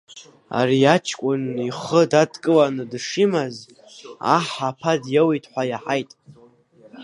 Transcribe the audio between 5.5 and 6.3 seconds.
ҳәа иаҳаит.